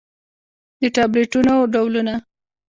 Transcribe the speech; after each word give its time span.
د 0.79 0.81
ټابليټنو 0.95 1.55
ډولونه: 1.73 2.13